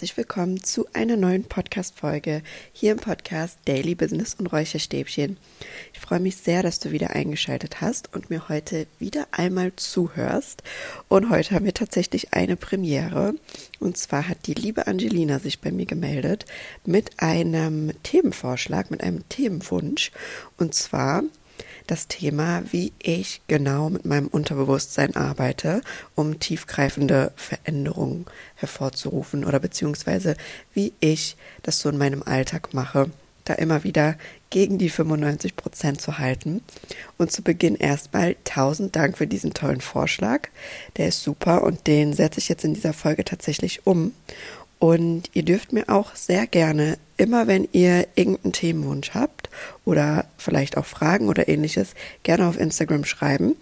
[0.00, 2.40] herzlich willkommen zu einer neuen Podcast Folge
[2.72, 5.36] hier im Podcast Daily Business und Räucherstäbchen.
[5.92, 10.62] Ich freue mich sehr, dass du wieder eingeschaltet hast und mir heute wieder einmal zuhörst.
[11.08, 13.34] Und heute haben wir tatsächlich eine Premiere
[13.78, 16.46] und zwar hat die liebe Angelina sich bei mir gemeldet
[16.86, 20.12] mit einem Themenvorschlag, mit einem Themenwunsch
[20.56, 21.24] und zwar
[21.90, 25.82] das Thema, wie ich genau mit meinem Unterbewusstsein arbeite,
[26.14, 30.36] um tiefgreifende Veränderungen hervorzurufen oder beziehungsweise
[30.72, 33.10] wie ich das so in meinem Alltag mache,
[33.44, 34.16] da immer wieder
[34.50, 36.62] gegen die 95 Prozent zu halten.
[37.18, 40.48] Und zu Beginn erstmal tausend Dank für diesen tollen Vorschlag.
[40.96, 44.12] Der ist super und den setze ich jetzt in dieser Folge tatsächlich um.
[44.80, 49.50] Und ihr dürft mir auch sehr gerne, immer wenn ihr irgendeinen Themenwunsch habt
[49.84, 53.56] oder vielleicht auch Fragen oder ähnliches, gerne auf Instagram schreiben.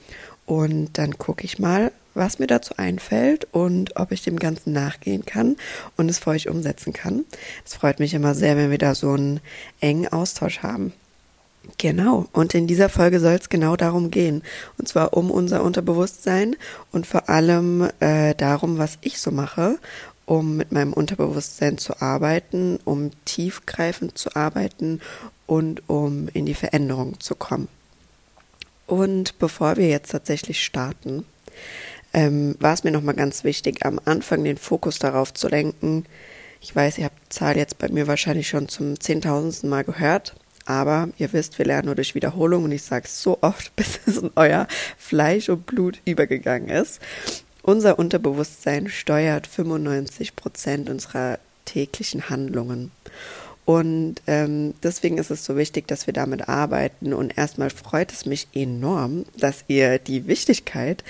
[0.46, 5.26] Und dann gucke ich mal, was mir dazu einfällt und ob ich dem Ganzen nachgehen
[5.26, 5.56] kann
[5.96, 7.24] und es für euch umsetzen kann.
[7.66, 9.40] Es freut mich immer sehr, wenn wir da so einen
[9.80, 10.92] engen Austausch haben.
[11.76, 14.42] Genau, und in dieser Folge soll es genau darum gehen.
[14.78, 16.56] Und zwar um unser Unterbewusstsein
[16.92, 19.78] und vor allem äh, darum, was ich so mache
[20.28, 25.00] um mit meinem Unterbewusstsein zu arbeiten, um tiefgreifend zu arbeiten
[25.46, 27.68] und um in die Veränderung zu kommen.
[28.86, 31.24] Und bevor wir jetzt tatsächlich starten,
[32.12, 36.04] ähm, war es mir nochmal ganz wichtig, am Anfang den Fokus darauf zu lenken.
[36.60, 40.34] Ich weiß, ihr habt die Zahl jetzt bei mir wahrscheinlich schon zum zehntausendsten Mal gehört,
[40.66, 44.00] aber ihr wisst, wir lernen nur durch Wiederholung und ich sage es so oft, bis
[44.04, 47.00] es in euer Fleisch und Blut übergegangen ist.
[47.68, 52.92] Unser Unterbewusstsein steuert 95 Prozent unserer täglichen Handlungen.
[53.66, 57.12] Und ähm, deswegen ist es so wichtig, dass wir damit arbeiten.
[57.12, 61.04] Und erstmal freut es mich enorm, dass ihr die Wichtigkeit,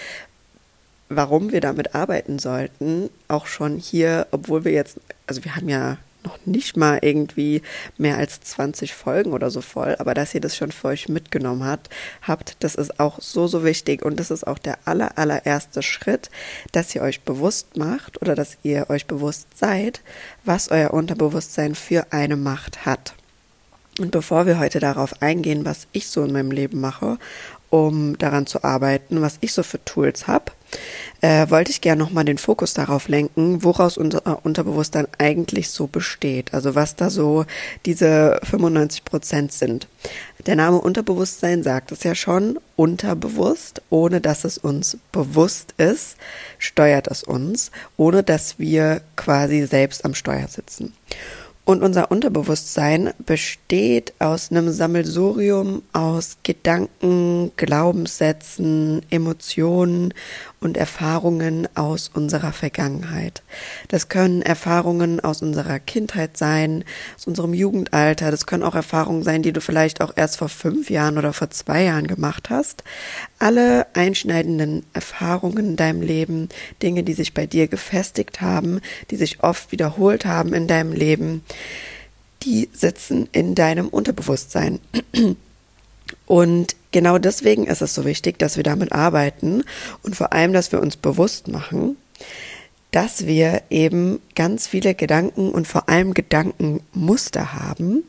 [1.08, 4.98] warum wir damit arbeiten sollten, auch schon hier, obwohl wir jetzt,
[5.28, 7.62] also wir haben ja noch nicht mal irgendwie
[7.96, 11.64] mehr als 20 Folgen oder so voll, aber dass ihr das schon für euch mitgenommen
[11.64, 11.90] habt,
[12.22, 16.30] habt, das ist auch so, so wichtig und das ist auch der aller, allererste Schritt,
[16.72, 20.00] dass ihr euch bewusst macht oder dass ihr euch bewusst seid,
[20.44, 23.14] was euer Unterbewusstsein für eine Macht hat.
[23.98, 27.18] Und bevor wir heute darauf eingehen, was ich so in meinem Leben mache,
[27.70, 30.52] um daran zu arbeiten, was ich so für Tools habe,
[31.20, 36.54] äh, wollte ich gerne nochmal den Fokus darauf lenken, woraus unser Unterbewusstsein eigentlich so besteht.
[36.54, 37.44] Also was da so
[37.86, 39.88] diese 95 Prozent sind.
[40.46, 46.16] Der Name Unterbewusstsein sagt es ja schon, unterbewusst, ohne dass es uns bewusst ist,
[46.58, 50.94] steuert es uns, ohne dass wir quasi selbst am Steuer sitzen.
[51.68, 60.14] Und unser Unterbewusstsein besteht aus einem Sammelsurium aus Gedanken, Glaubenssätzen, Emotionen
[60.60, 63.42] und Erfahrungen aus unserer Vergangenheit.
[63.88, 66.84] Das können Erfahrungen aus unserer Kindheit sein,
[67.18, 68.30] aus unserem Jugendalter.
[68.30, 71.50] Das können auch Erfahrungen sein, die du vielleicht auch erst vor fünf Jahren oder vor
[71.50, 72.82] zwei Jahren gemacht hast.
[73.38, 76.48] Alle einschneidenden Erfahrungen in deinem Leben,
[76.82, 81.42] Dinge, die sich bei dir gefestigt haben, die sich oft wiederholt haben in deinem Leben,
[82.42, 84.80] die sitzen in deinem Unterbewusstsein.
[86.26, 89.62] Und genau deswegen ist es so wichtig, dass wir damit arbeiten
[90.02, 91.96] und vor allem, dass wir uns bewusst machen,
[92.90, 98.04] dass wir eben ganz viele Gedanken und vor allem Gedankenmuster haben,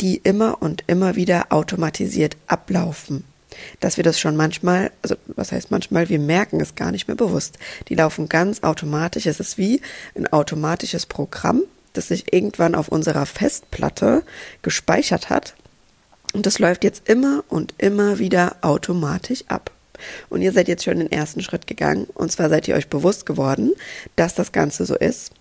[0.00, 3.24] die immer und immer wieder automatisiert ablaufen.
[3.80, 7.16] Dass wir das schon manchmal, also was heißt manchmal, wir merken es gar nicht mehr
[7.16, 7.58] bewusst.
[7.88, 9.26] Die laufen ganz automatisch.
[9.26, 9.80] Es ist wie
[10.16, 11.62] ein automatisches Programm,
[11.92, 14.22] das sich irgendwann auf unserer Festplatte
[14.62, 15.54] gespeichert hat
[16.32, 19.70] und das läuft jetzt immer und immer wieder automatisch ab.
[20.30, 22.06] Und ihr seid jetzt schon den ersten Schritt gegangen.
[22.14, 23.72] Und zwar seid ihr euch bewusst geworden,
[24.16, 25.32] dass das Ganze so ist.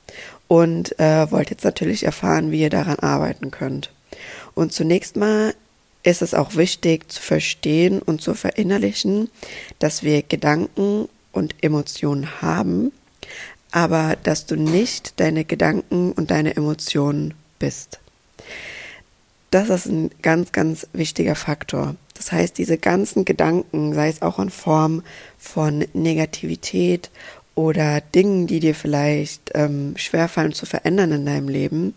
[0.48, 3.92] Und äh, wollt jetzt natürlich erfahren, wie ihr daran arbeiten könnt.
[4.56, 5.54] Und zunächst mal
[6.04, 9.30] ist es auch wichtig zu verstehen und zu verinnerlichen,
[9.80, 12.92] dass wir Gedanken und Emotionen haben,
[13.72, 18.00] aber dass du nicht deine Gedanken und deine Emotionen bist.
[19.52, 21.96] Das ist ein ganz, ganz wichtiger Faktor.
[22.14, 25.04] Das heißt, diese ganzen Gedanken, sei es auch in Form
[25.38, 27.10] von Negativität
[27.56, 31.94] oder Dingen, die dir vielleicht ähm, schwerfallen zu verändern in deinem Leben,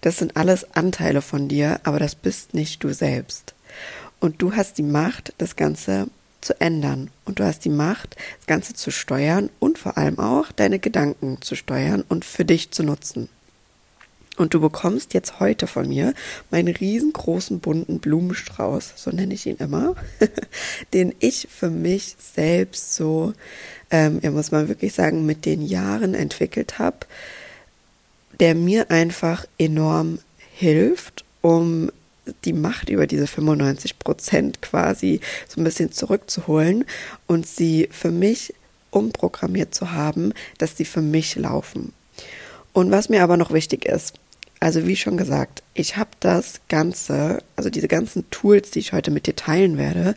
[0.00, 3.54] das sind alles Anteile von dir, aber das bist nicht du selbst.
[4.20, 6.08] Und du hast die Macht, das Ganze
[6.40, 7.10] zu ändern.
[7.24, 11.42] Und du hast die Macht, das Ganze zu steuern und vor allem auch deine Gedanken
[11.42, 13.28] zu steuern und für dich zu nutzen.
[14.36, 16.12] Und du bekommst jetzt heute von mir
[16.50, 19.94] meinen riesengroßen bunten Blumenstrauß, so nenne ich ihn immer,
[20.92, 23.32] den ich für mich selbst so,
[23.90, 26.98] ähm, ja muss man wirklich sagen, mit den Jahren entwickelt habe,
[28.40, 30.18] der mir einfach enorm
[30.54, 31.90] hilft, um
[32.44, 36.84] die Macht über diese 95 Prozent quasi so ein bisschen zurückzuholen
[37.26, 38.52] und sie für mich
[38.90, 41.92] umprogrammiert zu haben, dass sie für mich laufen.
[42.72, 44.14] Und was mir aber noch wichtig ist,
[44.58, 49.10] also wie schon gesagt, ich habe das Ganze, also diese ganzen Tools, die ich heute
[49.10, 50.16] mit dir teilen werde,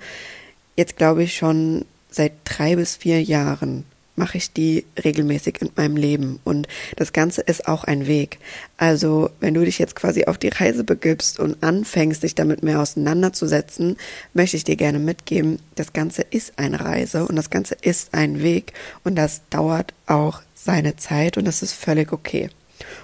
[0.76, 3.84] jetzt glaube ich schon seit drei bis vier Jahren
[4.20, 6.40] mache ich die regelmäßig in meinem Leben.
[6.44, 8.38] Und das Ganze ist auch ein Weg.
[8.78, 12.80] Also, wenn du dich jetzt quasi auf die Reise begibst und anfängst, dich damit mehr
[12.80, 13.98] auseinanderzusetzen,
[14.34, 18.44] möchte ich dir gerne mitgeben, das Ganze ist eine Reise und das Ganze ist ein
[18.44, 18.74] Weg
[19.04, 22.50] und das dauert auch seine Zeit und das ist völlig okay.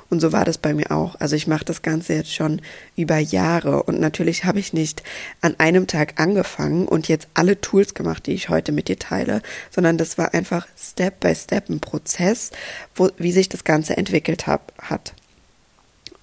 [0.10, 1.16] Und so war das bei mir auch.
[1.20, 2.62] Also ich mache das Ganze jetzt schon
[2.96, 5.04] über Jahre und natürlich habe ich nicht
[5.42, 9.42] an einem Tag angefangen und jetzt alle Tools gemacht, die ich heute mit dir teile,
[9.72, 12.52] sondern das war einfach Step by Step ein Prozess,
[12.96, 15.14] wo, wie sich das Ganze entwickelt hab, hat.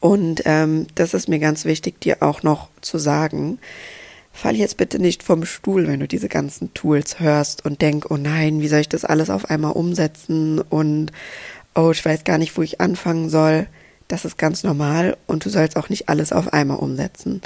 [0.00, 3.58] Und ähm, das ist mir ganz wichtig, dir auch noch zu sagen.
[4.32, 8.16] Fall jetzt bitte nicht vom Stuhl, wenn du diese ganzen Tools hörst und denk, oh
[8.16, 11.12] nein, wie soll ich das alles auf einmal umsetzen und
[11.74, 13.66] oh, ich weiß gar nicht, wo ich anfangen soll.
[14.08, 17.40] Das ist ganz normal und du sollst auch nicht alles auf einmal umsetzen.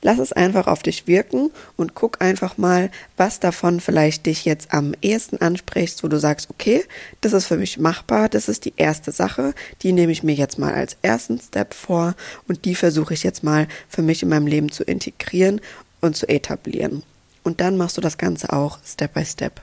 [0.00, 4.72] Lass es einfach auf dich wirken und guck einfach mal, was davon vielleicht dich jetzt
[4.72, 6.84] am ehesten anspricht, wo du sagst, okay,
[7.20, 10.58] das ist für mich machbar, das ist die erste Sache, die nehme ich mir jetzt
[10.58, 12.14] mal als ersten Step vor
[12.46, 15.60] und die versuche ich jetzt mal für mich in meinem Leben zu integrieren
[16.00, 17.02] und zu etablieren.
[17.42, 19.60] Und dann machst du das Ganze auch Step by Step.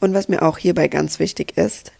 [0.00, 1.92] Und was mir auch hierbei ganz wichtig ist,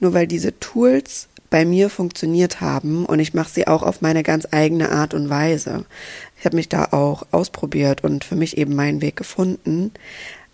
[0.00, 4.22] nur weil diese Tools bei mir funktioniert haben und ich mache sie auch auf meine
[4.22, 5.84] ganz eigene Art und Weise.
[6.38, 9.92] Ich habe mich da auch ausprobiert und für mich eben meinen Weg gefunden.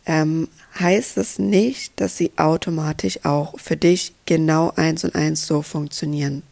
[0.07, 0.49] Ähm,
[0.79, 6.43] heißt es nicht, dass sie automatisch auch für dich genau eins und eins so funktionieren.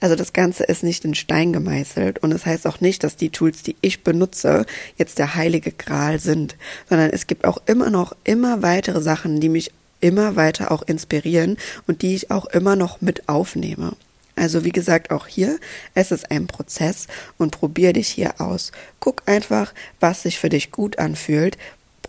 [0.00, 3.16] Also das Ganze ist nicht in Stein gemeißelt und es das heißt auch nicht, dass
[3.16, 4.66] die Tools, die ich benutze,
[4.96, 6.56] jetzt der heilige Gral sind,
[6.88, 9.70] sondern es gibt auch immer noch immer weitere Sachen, die mich
[10.04, 11.56] immer weiter auch inspirieren
[11.86, 13.96] und die ich auch immer noch mit aufnehme.
[14.36, 15.58] Also wie gesagt, auch hier,
[15.94, 17.06] es ist ein Prozess
[17.38, 18.70] und probier dich hier aus.
[19.00, 21.56] Guck einfach, was sich für dich gut anfühlt,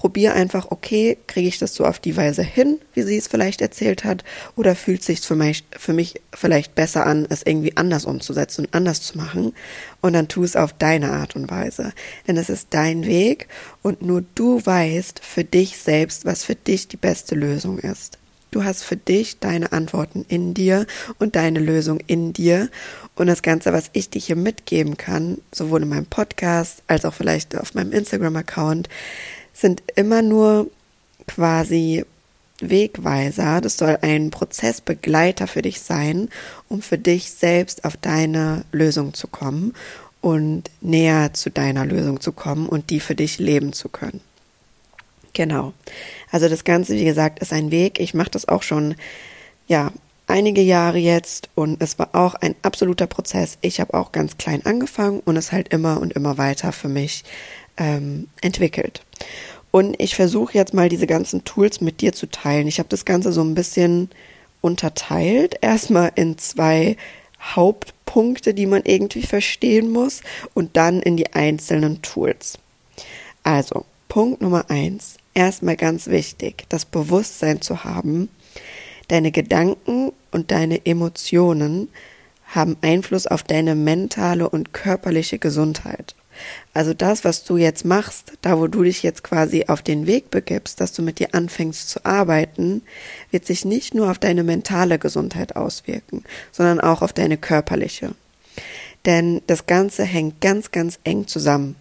[0.05, 3.59] probier einfach, okay, kriege ich das so auf die Weise hin, wie sie es vielleicht
[3.59, 4.23] erzählt hat,
[4.55, 8.75] oder fühlt sich für mich, für mich vielleicht besser an, es irgendwie anders umzusetzen und
[8.75, 9.53] anders zu machen,
[10.01, 11.91] und dann tu es auf deine Art und Weise.
[12.27, 13.47] Denn es ist dein Weg
[13.81, 18.19] und nur du weißt für dich selbst, was für dich die beste Lösung ist.
[18.51, 20.85] Du hast für dich deine Antworten in dir
[21.17, 22.69] und deine Lösung in dir.
[23.15, 27.13] Und das Ganze, was ich dir hier mitgeben kann, sowohl in meinem Podcast als auch
[27.15, 28.87] vielleicht auf meinem Instagram-Account,
[29.55, 30.69] sind immer nur
[31.27, 32.05] quasi
[32.59, 33.61] Wegweiser.
[33.61, 36.29] Das soll ein Prozessbegleiter für dich sein,
[36.69, 39.73] um für dich selbst auf deine Lösung zu kommen
[40.21, 44.21] und näher zu deiner Lösung zu kommen und die für dich leben zu können.
[45.33, 45.73] Genau.
[46.31, 47.99] Also das Ganze, wie gesagt, ist ein Weg.
[47.99, 48.95] Ich mache das auch schon,
[49.67, 49.91] ja,
[50.27, 53.57] einige Jahre jetzt und es war auch ein absoluter Prozess.
[53.61, 57.23] Ich habe auch ganz klein angefangen und es halt immer und immer weiter für mich
[57.77, 59.01] ähm, entwickelt.
[59.71, 62.67] Und ich versuche jetzt mal diese ganzen Tools mit dir zu teilen.
[62.67, 64.09] Ich habe das Ganze so ein bisschen
[64.61, 65.55] unterteilt.
[65.61, 66.95] Erstmal in zwei
[67.41, 70.21] Hauptpunkte, die man irgendwie verstehen muss
[70.53, 72.57] und dann in die einzelnen Tools.
[73.43, 75.17] Also, Punkt Nummer eins.
[75.33, 78.29] Erstmal ganz wichtig, das Bewusstsein zu haben,
[79.09, 81.89] deine Gedanken und deine Emotionen
[82.47, 86.15] haben Einfluss auf deine mentale und körperliche Gesundheit.
[86.73, 90.29] Also das, was du jetzt machst, da wo du dich jetzt quasi auf den Weg
[90.31, 92.81] begibst, dass du mit dir anfängst zu arbeiten,
[93.31, 98.11] wird sich nicht nur auf deine mentale Gesundheit auswirken, sondern auch auf deine körperliche.
[99.05, 101.75] Denn das Ganze hängt ganz, ganz eng zusammen.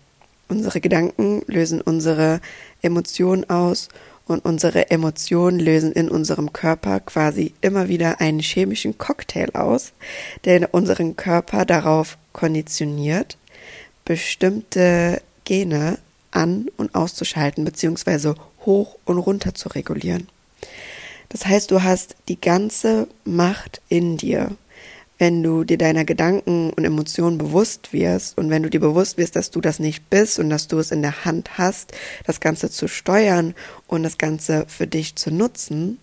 [0.49, 2.41] Unsere Gedanken lösen unsere
[2.83, 3.89] Emotionen aus
[4.27, 9.93] und unsere Emotionen lösen in unserem Körper quasi immer wieder einen chemischen Cocktail aus,
[10.45, 13.37] der unseren Körper darauf konditioniert,
[14.05, 15.99] bestimmte Gene
[16.31, 18.35] an- und auszuschalten, beziehungsweise
[18.67, 20.29] hoch und runter zu regulieren.
[21.29, 24.57] Das heißt, du hast die ganze Macht in dir,
[25.19, 29.37] wenn du dir deiner Gedanken und Emotionen bewusst wirst und wenn du dir bewusst wirst,
[29.37, 31.93] dass du das nicht bist und dass du es in der Hand hast,
[32.27, 33.55] das Ganze zu steuern
[33.87, 35.99] und das Ganze für dich zu nutzen,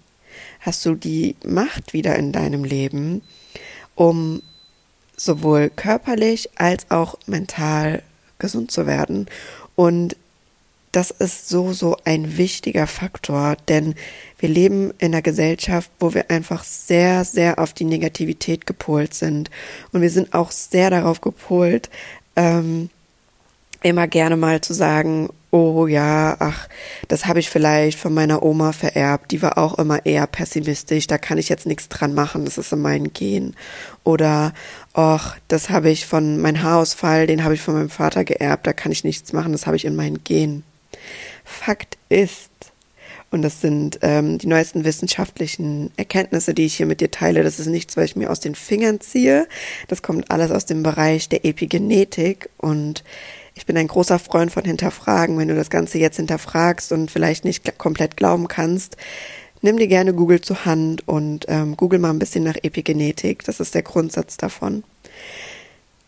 [0.62, 3.22] hast du die Macht wieder in deinem Leben,
[3.96, 4.42] um
[5.24, 8.04] sowohl körperlich als auch mental
[8.40, 9.28] gesund zu werden.
[9.76, 10.16] Und
[10.92, 13.96] das ist so, so ein wichtiger Faktor, denn
[14.40, 19.50] wir leben in einer Gesellschaft, wo wir einfach sehr, sehr auf die Negativität gepolt sind.
[19.94, 21.90] Und wir sind auch sehr darauf gepolt,
[22.36, 22.90] ähm,
[23.82, 26.68] immer gerne mal zu sagen, oh ja, ach,
[27.10, 31.18] das habe ich vielleicht von meiner Oma vererbt, die war auch immer eher pessimistisch, da
[31.18, 33.56] kann ich jetzt nichts dran machen, das ist in meinen Gen.
[34.04, 34.54] Oder,
[34.94, 38.74] ach, das habe ich von meinem Haarausfall, den habe ich von meinem Vater geerbt, da
[38.74, 40.64] kann ich nichts machen, das habe ich in meinen Gen.
[41.44, 42.50] Fakt ist,
[43.32, 47.44] und das sind ähm, die neuesten wissenschaftlichen Erkenntnisse, die ich hier mit dir teile.
[47.44, 49.48] Das ist nichts, was ich mir aus den Fingern ziehe.
[49.88, 52.50] Das kommt alles aus dem Bereich der Epigenetik.
[52.58, 53.06] Und
[53.54, 55.38] ich bin ein großer Freund von Hinterfragen.
[55.38, 58.98] Wenn du das Ganze jetzt hinterfragst und vielleicht nicht komplett glauben kannst,
[59.62, 63.44] nimm dir gerne Google zur Hand und ähm, google mal ein bisschen nach Epigenetik.
[63.44, 64.84] Das ist der Grundsatz davon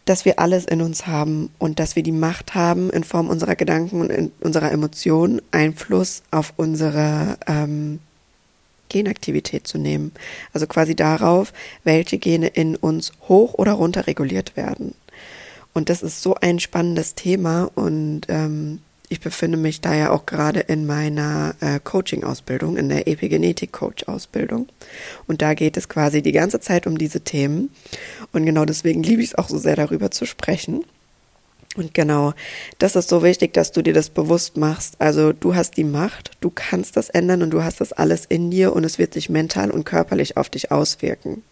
[0.05, 3.55] dass wir alles in uns haben und dass wir die Macht haben, in Form unserer
[3.55, 7.99] Gedanken und unserer Emotionen Einfluss auf unsere ähm,
[8.89, 10.11] Genaktivität zu nehmen.
[10.51, 14.93] Also quasi darauf, welche Gene in uns hoch oder runter reguliert werden.
[15.73, 20.25] Und das ist so ein spannendes Thema und ähm, ich befinde mich da ja auch
[20.25, 24.67] gerade in meiner äh, Coaching-Ausbildung, in der Epigenetik-Coach-Ausbildung.
[25.27, 27.69] Und da geht es quasi die ganze Zeit um diese Themen.
[28.31, 30.83] Und genau deswegen liebe ich es auch so sehr, darüber zu sprechen.
[31.75, 32.33] Und genau,
[32.79, 34.99] das ist so wichtig, dass du dir das bewusst machst.
[34.99, 38.51] Also du hast die Macht, du kannst das ändern und du hast das alles in
[38.51, 41.43] dir und es wird sich mental und körperlich auf dich auswirken.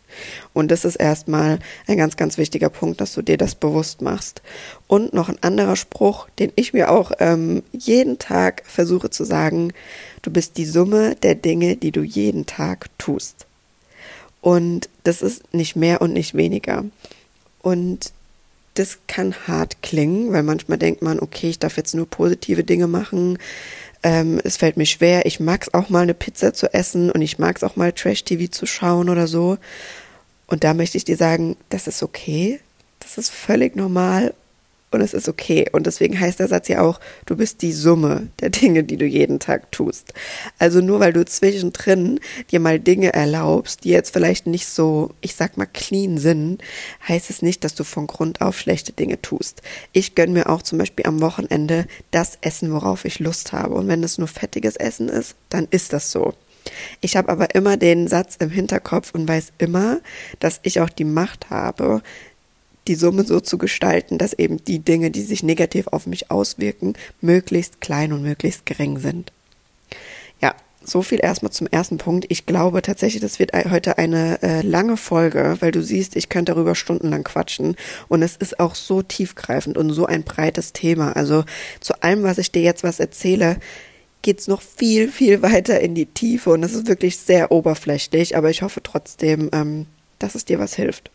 [0.54, 4.42] Und das ist erstmal ein ganz, ganz wichtiger Punkt, dass du dir das bewusst machst.
[4.88, 9.74] Und noch ein anderer Spruch, den ich mir auch ähm, jeden Tag versuche zu sagen,
[10.22, 13.46] du bist die Summe der Dinge, die du jeden Tag tust.
[14.42, 16.86] Und das ist nicht mehr und nicht weniger.
[17.62, 18.12] Und
[18.74, 22.88] das kann hart klingen, weil manchmal denkt man, okay, ich darf jetzt nur positive Dinge
[22.88, 23.38] machen.
[24.04, 25.26] Ähm, es fällt mir schwer.
[25.26, 27.92] Ich mag es auch mal eine Pizza zu essen und ich mag es auch mal
[27.92, 29.58] Trash-TV zu schauen oder so.
[30.52, 32.60] Und da möchte ich dir sagen, das ist okay.
[33.00, 34.34] Das ist völlig normal
[34.92, 35.66] und es ist okay.
[35.72, 39.06] Und deswegen heißt der Satz ja auch, du bist die Summe der Dinge, die du
[39.06, 40.14] jeden Tag tust.
[40.60, 42.20] Also nur weil du zwischendrin
[42.52, 46.62] dir mal Dinge erlaubst, die jetzt vielleicht nicht so, ich sag mal, clean sind,
[47.08, 49.62] heißt es nicht, dass du von Grund auf schlechte Dinge tust.
[49.94, 53.76] Ich gönn mir auch zum Beispiel am Wochenende das Essen, worauf ich Lust habe.
[53.76, 56.34] Und wenn es nur fettiges Essen ist, dann ist das so.
[57.02, 60.00] Ich habe aber immer den Satz im Hinterkopf und weiß immer,
[60.40, 62.02] dass ich auch die Macht habe,
[62.88, 66.94] die Summe so zu gestalten, dass eben die Dinge, die sich negativ auf mich auswirken,
[67.22, 69.32] möglichst klein und möglichst gering sind.
[70.42, 72.26] Ja, so viel erstmal zum ersten Punkt.
[72.30, 76.54] Ich glaube tatsächlich, das wird heute eine äh, lange Folge, weil du siehst, ich könnte
[76.54, 77.76] darüber stundenlang quatschen.
[78.08, 81.16] Und es ist auch so tiefgreifend und so ein breites Thema.
[81.16, 81.44] Also
[81.80, 83.58] zu allem, was ich dir jetzt was erzähle,
[84.22, 86.52] geht's noch viel, viel weiter in die Tiefe.
[86.52, 88.38] Und es ist wirklich sehr oberflächlich.
[88.38, 89.88] Aber ich hoffe trotzdem, ähm,
[90.20, 91.12] dass es dir was hilft.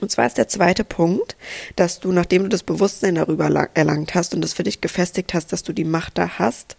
[0.00, 1.36] Und zwar ist der zweite Punkt,
[1.76, 5.52] dass du, nachdem du das Bewusstsein darüber erlangt hast und das für dich gefestigt hast,
[5.52, 6.76] dass du die Macht da hast,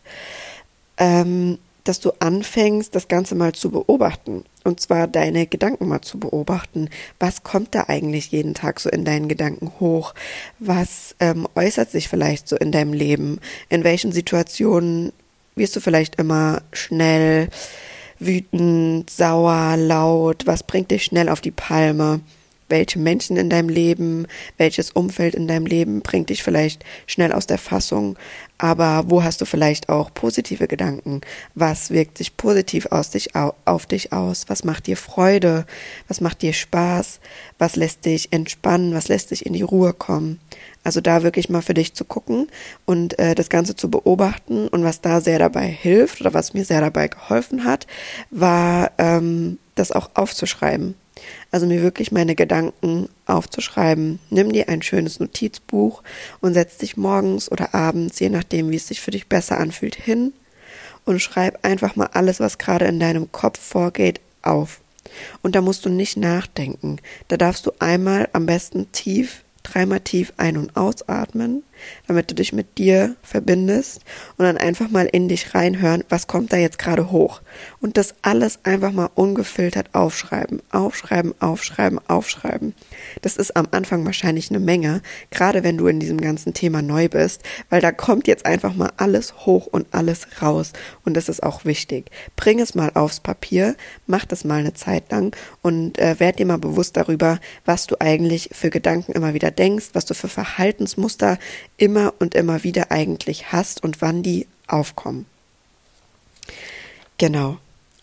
[0.97, 4.43] ähm, dass du anfängst, das Ganze mal zu beobachten.
[4.63, 6.89] Und zwar deine Gedanken mal zu beobachten.
[7.19, 10.13] Was kommt da eigentlich jeden Tag so in deinen Gedanken hoch?
[10.59, 13.39] Was ähm, äußert sich vielleicht so in deinem Leben?
[13.69, 15.11] In welchen Situationen
[15.61, 17.47] wirst du vielleicht immer schnell
[18.19, 20.47] wütend, sauer, laut?
[20.47, 22.19] Was bringt dich schnell auf die Palme?
[22.71, 24.27] welche Menschen in deinem Leben,
[24.57, 28.17] welches Umfeld in deinem Leben bringt dich vielleicht schnell aus der Fassung,
[28.61, 31.21] aber wo hast du vielleicht auch positive Gedanken?
[31.55, 33.31] Was wirkt sich positiv aus dich,
[33.65, 34.45] auf dich aus?
[34.49, 35.65] Was macht dir Freude?
[36.07, 37.19] Was macht dir Spaß?
[37.57, 38.93] Was lässt dich entspannen?
[38.93, 40.39] Was lässt dich in die Ruhe kommen?
[40.83, 42.49] Also da wirklich mal für dich zu gucken
[42.85, 46.63] und äh, das Ganze zu beobachten und was da sehr dabei hilft oder was mir
[46.63, 47.87] sehr dabei geholfen hat,
[48.29, 50.93] war ähm, das auch aufzuschreiben.
[51.51, 54.19] Also mir wirklich meine Gedanken aufzuschreiben.
[54.29, 56.01] Nimm dir ein schönes Notizbuch
[56.39, 59.95] und setz dich morgens oder abends, je nachdem, wie es sich für dich besser anfühlt,
[59.95, 60.33] hin
[61.05, 64.81] und schreib einfach mal alles, was gerade in deinem Kopf vorgeht, auf.
[65.41, 66.97] Und da musst du nicht nachdenken.
[67.27, 71.63] Da darfst du einmal am besten tief, dreimal tief ein- und ausatmen,
[72.07, 74.01] damit du dich mit dir verbindest
[74.37, 77.41] und dann einfach mal in dich reinhören, was kommt da jetzt gerade hoch.
[77.79, 82.73] Und das alles einfach mal ungefiltert aufschreiben, aufschreiben, aufschreiben, aufschreiben.
[83.21, 87.09] Das ist am Anfang wahrscheinlich eine Menge, gerade wenn du in diesem ganzen Thema neu
[87.09, 90.73] bist, weil da kommt jetzt einfach mal alles hoch und alles raus.
[91.05, 92.09] Und das ist auch wichtig.
[92.35, 93.75] Bring es mal aufs Papier,
[94.07, 97.95] mach das mal eine Zeit lang und äh, werd dir mal bewusst darüber, was du
[97.99, 101.37] eigentlich für Gedanken immer wieder denkst, was du für Verhaltensmuster
[101.81, 105.25] immer und immer wieder eigentlich hast und wann die aufkommen.
[107.17, 107.57] Genau.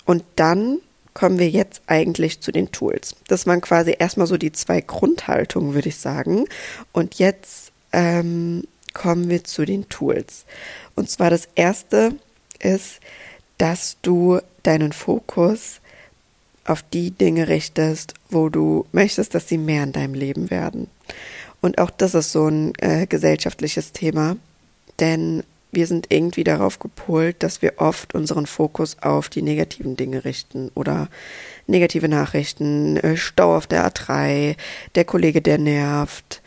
[0.05, 0.79] Und dann
[1.15, 3.15] kommen wir jetzt eigentlich zu den Tools.
[3.29, 6.47] Das waren quasi erstmal so die zwei Grundhaltungen, würde ich sagen.
[6.93, 10.45] Und jetzt ähm, kommen wir zu den Tools.
[10.97, 12.17] Und zwar das erste
[12.59, 12.99] ist,
[13.59, 15.81] dass du deinen Fokus
[16.65, 20.89] auf die Dinge richtest, wo du möchtest, dass sie mehr in deinem Leben werden.
[21.61, 24.37] Und auch das ist so ein äh, gesellschaftliches Thema,
[25.01, 30.25] denn wir sind irgendwie darauf gepolt, dass wir oft unseren Fokus auf die negativen Dinge
[30.25, 31.09] richten oder
[31.67, 34.57] negative Nachrichten, äh, Stau auf der A3,
[34.95, 36.41] der Kollege, der nervt,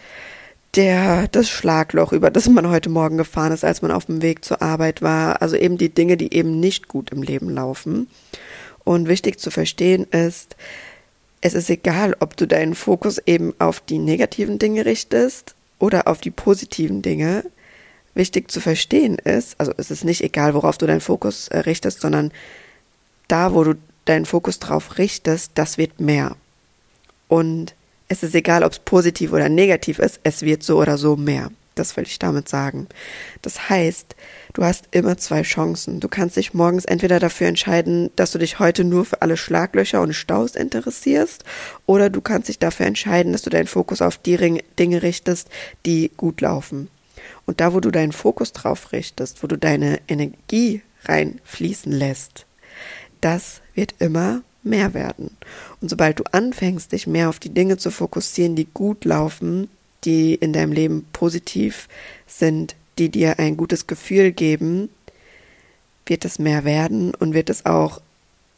[0.76, 4.44] der das Schlagloch, über das man heute Morgen gefahren ist, als man auf dem Weg
[4.44, 8.08] zur Arbeit war, also eben die Dinge, die eben nicht gut im Leben laufen.
[8.84, 10.56] Und wichtig zu verstehen ist,
[11.42, 16.22] es ist egal, ob du deinen Fokus eben auf die negativen Dinge richtest oder auf
[16.22, 17.44] die positiven Dinge.
[18.14, 22.02] Wichtig zu verstehen ist, also es ist nicht egal, worauf du deinen Fokus äh, richtest,
[22.02, 22.32] sondern
[23.28, 26.36] da, wo du deinen Fokus drauf richtest, das wird mehr.
[27.28, 27.74] Und
[28.10, 31.50] es ist egal, ob es positiv oder negativ ist, es wird so oder so mehr.
[31.76, 32.88] Das will ich damit sagen.
[33.42, 34.16] Das heißt,
[34.54, 36.00] du hast immer zwei Chancen.
[36.00, 40.02] Du kannst dich morgens entweder dafür entscheiden, dass du dich heute nur für alle Schlaglöcher
[40.02, 41.44] und Staus interessierst,
[41.86, 45.50] oder du kannst dich dafür entscheiden, dass du deinen Fokus auf die Dinge richtest,
[45.86, 46.90] die gut laufen.
[47.46, 52.46] Und da, wo du deinen Fokus drauf richtest, wo du deine Energie reinfließen lässt,
[53.20, 55.38] das wird immer mehr werden.
[55.80, 59.70] Und sobald du anfängst, dich mehr auf die Dinge zu fokussieren, die gut laufen,
[60.04, 61.88] die in deinem Leben positiv
[62.28, 64.90] sind, die dir ein gutes Gefühl geben,
[66.06, 68.00] wird es mehr werden und wird es auch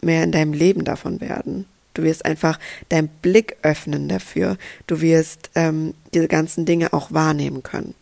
[0.02, 1.66] mehr in deinem Leben davon werden.
[1.94, 2.60] Du wirst einfach
[2.90, 4.58] deinen Blick öffnen dafür.
[4.88, 7.94] Du wirst ähm, diese ganzen Dinge auch wahrnehmen können.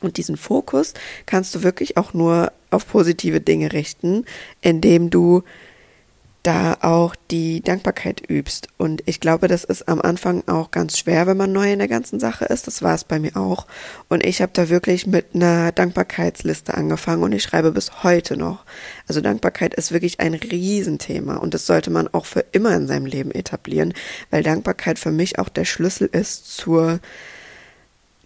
[0.00, 0.94] Und diesen Fokus
[1.26, 4.24] kannst du wirklich auch nur auf positive Dinge richten,
[4.62, 5.42] indem du
[6.42, 8.68] da auch die Dankbarkeit übst.
[8.78, 11.88] Und ich glaube, das ist am Anfang auch ganz schwer, wenn man neu in der
[11.88, 12.66] ganzen Sache ist.
[12.66, 13.66] Das war es bei mir auch.
[14.08, 18.64] Und ich habe da wirklich mit einer Dankbarkeitsliste angefangen und ich schreibe bis heute noch.
[19.06, 23.06] Also Dankbarkeit ist wirklich ein Riesenthema und das sollte man auch für immer in seinem
[23.06, 23.92] Leben etablieren,
[24.30, 27.00] weil Dankbarkeit für mich auch der Schlüssel ist zur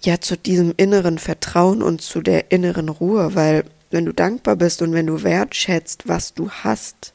[0.00, 4.82] ja zu diesem inneren Vertrauen und zu der inneren Ruhe, weil wenn du dankbar bist
[4.82, 7.13] und wenn du wertschätzt, was du hast,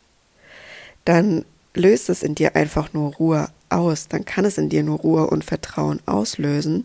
[1.06, 5.00] dann löst es in dir einfach nur Ruhe aus, dann kann es in dir nur
[5.00, 6.84] Ruhe und Vertrauen auslösen,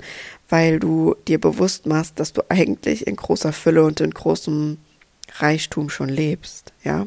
[0.49, 4.79] weil du dir bewusst machst, dass du eigentlich in großer Fülle und in großem
[5.37, 7.07] Reichtum schon lebst, ja.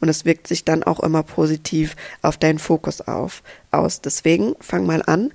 [0.00, 4.02] Und es wirkt sich dann auch immer positiv auf deinen Fokus auf, aus.
[4.02, 5.32] Deswegen fang mal an,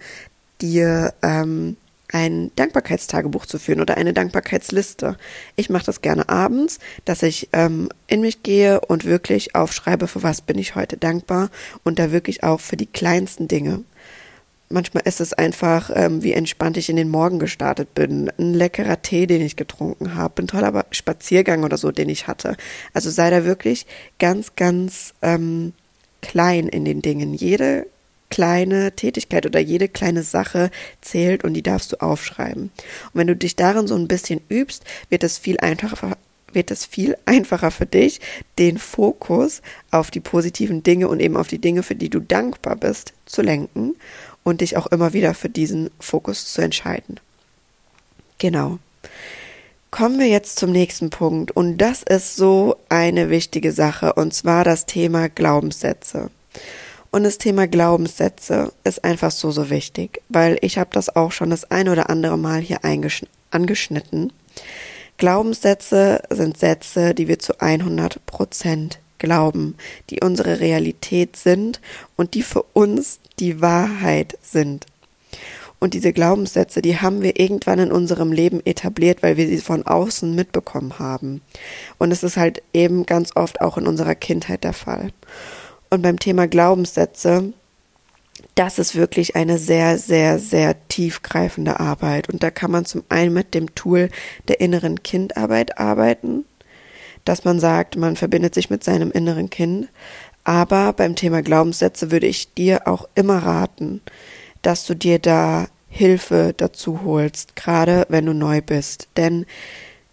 [0.61, 1.75] dir ähm,
[2.11, 5.17] ein Dankbarkeitstagebuch zu führen oder eine Dankbarkeitsliste.
[5.55, 10.23] Ich mache das gerne abends, dass ich ähm, in mich gehe und wirklich aufschreibe, für
[10.23, 11.49] was bin ich heute dankbar
[11.83, 13.83] und da wirklich auch für die kleinsten Dinge.
[14.69, 19.01] Manchmal ist es einfach, ähm, wie entspannt ich in den Morgen gestartet bin, ein leckerer
[19.01, 22.55] Tee, den ich getrunken habe, ein toller Spaziergang oder so, den ich hatte.
[22.93, 23.85] Also sei da wirklich
[24.17, 25.73] ganz, ganz ähm,
[26.21, 27.33] klein in den Dingen.
[27.33, 27.87] Jede
[28.31, 32.63] kleine Tätigkeit oder jede kleine Sache zählt und die darfst du aufschreiben.
[32.63, 36.17] Und wenn du dich darin so ein bisschen übst, wird es viel einfacher
[36.53, 38.19] wird es viel einfacher für dich,
[38.59, 42.75] den Fokus auf die positiven Dinge und eben auf die Dinge, für die du dankbar
[42.75, 43.95] bist, zu lenken
[44.43, 47.21] und dich auch immer wieder für diesen Fokus zu entscheiden.
[48.37, 48.79] Genau.
[49.91, 54.63] Kommen wir jetzt zum nächsten Punkt und das ist so eine wichtige Sache und zwar
[54.63, 56.31] das Thema Glaubenssätze.
[57.11, 61.49] Und das Thema Glaubenssätze ist einfach so, so wichtig, weil ich habe das auch schon
[61.49, 62.79] das ein oder andere Mal hier
[63.51, 64.31] angeschnitten.
[65.17, 69.75] Glaubenssätze sind Sätze, die wir zu 100 Prozent glauben,
[70.09, 71.81] die unsere Realität sind
[72.15, 74.85] und die für uns die Wahrheit sind.
[75.79, 79.85] Und diese Glaubenssätze, die haben wir irgendwann in unserem Leben etabliert, weil wir sie von
[79.85, 81.41] außen mitbekommen haben.
[81.97, 85.11] Und es ist halt eben ganz oft auch in unserer Kindheit der Fall.
[85.93, 87.51] Und beim Thema Glaubenssätze,
[88.55, 92.29] das ist wirklich eine sehr, sehr, sehr tiefgreifende Arbeit.
[92.29, 94.09] Und da kann man zum einen mit dem Tool
[94.47, 96.45] der inneren Kindarbeit arbeiten,
[97.25, 99.89] dass man sagt, man verbindet sich mit seinem inneren Kind.
[100.45, 104.01] Aber beim Thema Glaubenssätze würde ich dir auch immer raten,
[104.61, 109.09] dass du dir da Hilfe dazu holst, gerade wenn du neu bist.
[109.17, 109.45] Denn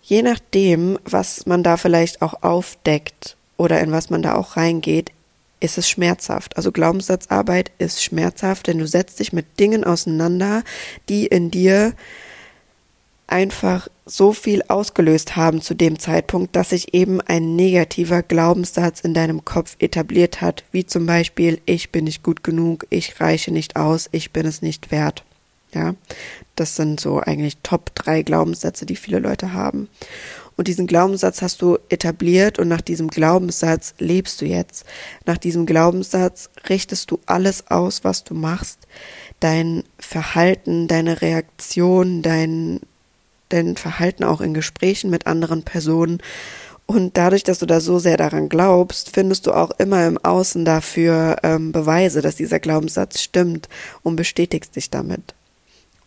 [0.02, 5.12] je nachdem, was man da vielleicht auch aufdeckt oder in was man da auch reingeht,
[5.60, 6.56] ist es schmerzhaft.
[6.56, 10.62] Also Glaubenssatzarbeit ist schmerzhaft, denn du setzt dich mit Dingen auseinander,
[11.08, 11.94] die in dir
[13.28, 19.14] einfach so viel ausgelöst haben zu dem Zeitpunkt, dass sich eben ein negativer Glaubenssatz in
[19.14, 23.76] deinem Kopf etabliert hat, wie zum Beispiel ich bin nicht gut genug, ich reiche nicht
[23.76, 25.24] aus, ich bin es nicht wert.
[25.74, 25.94] Ja,
[26.56, 29.88] das sind so eigentlich Top drei Glaubenssätze, die viele Leute haben.
[30.58, 34.84] Und diesen Glaubenssatz hast du etabliert und nach diesem Glaubenssatz lebst du jetzt.
[35.24, 38.80] Nach diesem Glaubenssatz richtest du alles aus, was du machst.
[39.38, 42.80] Dein Verhalten, deine Reaktion, dein,
[43.50, 46.20] dein Verhalten auch in Gesprächen mit anderen Personen.
[46.86, 50.64] Und dadurch, dass du da so sehr daran glaubst, findest du auch immer im Außen
[50.64, 53.68] dafür ähm, Beweise, dass dieser Glaubenssatz stimmt
[54.02, 55.34] und bestätigst dich damit.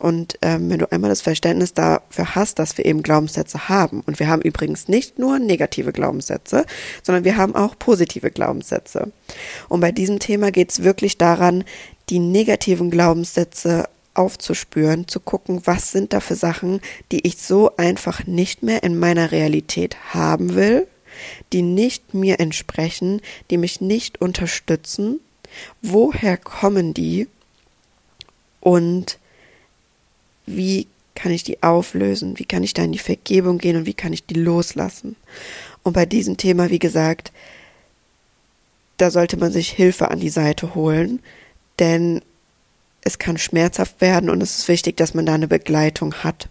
[0.02, 4.20] Und ähm, wenn du einmal das Verständnis dafür hast, dass wir eben Glaubenssätze haben, und
[4.20, 6.66] wir haben übrigens nicht nur negative Glaubenssätze,
[7.04, 9.12] sondern wir haben auch positive Glaubenssätze.
[9.70, 11.64] Und bei diesem Thema geht es wirklich daran,
[12.10, 18.26] die negativen Glaubenssätze aufzuspüren, zu gucken, was sind da für Sachen, die ich so einfach
[18.26, 20.88] nicht mehr in meiner Realität haben will,
[21.54, 25.20] die nicht mir entsprechen, die mich nicht unterstützen.
[25.84, 27.28] Woher kommen die?
[28.62, 29.20] Und
[30.56, 33.94] wie kann ich die auflösen, wie kann ich da in die Vergebung gehen und wie
[33.94, 35.16] kann ich die loslassen.
[35.84, 37.32] Und bei diesem Thema, wie gesagt,
[38.98, 41.20] da sollte man sich Hilfe an die Seite holen,
[41.80, 42.22] denn
[43.04, 46.50] es kann schmerzhaft werden und es ist wichtig, dass man da eine Begleitung hat.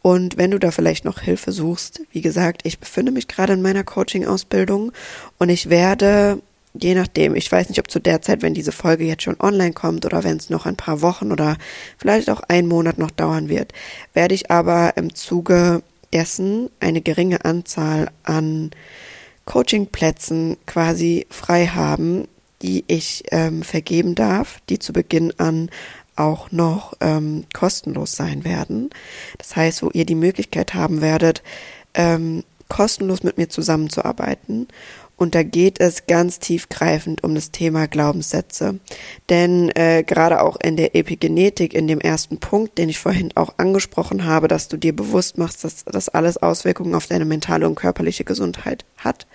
[0.00, 3.62] Und wenn du da vielleicht noch Hilfe suchst, wie gesagt, ich befinde mich gerade in
[3.62, 4.92] meiner Coaching-Ausbildung
[5.38, 6.40] und ich werde
[6.74, 9.72] je nachdem, ich weiß nicht, ob zu der Zeit, wenn diese Folge jetzt schon online
[9.72, 11.56] kommt oder wenn es noch ein paar Wochen oder
[11.98, 13.72] vielleicht auch einen Monat noch dauern wird,
[14.14, 15.82] werde ich aber im Zuge
[16.12, 18.70] dessen eine geringe Anzahl an
[19.44, 22.28] Coachingplätzen quasi frei haben,
[22.62, 25.68] die ich ähm, vergeben darf, die zu Beginn an
[26.14, 28.90] auch noch ähm, kostenlos sein werden.
[29.38, 31.42] Das heißt, wo ihr die Möglichkeit haben werdet,
[31.94, 34.68] ähm, kostenlos mit mir zusammenzuarbeiten
[35.22, 38.80] und da geht es ganz tiefgreifend um das Thema Glaubenssätze.
[39.28, 43.54] Denn äh, gerade auch in der Epigenetik, in dem ersten Punkt, den ich vorhin auch
[43.56, 47.76] angesprochen habe, dass du dir bewusst machst, dass das alles Auswirkungen auf deine mentale und
[47.76, 49.28] körperliche Gesundheit hat,